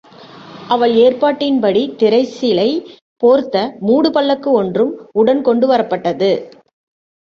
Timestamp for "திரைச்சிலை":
1.99-2.67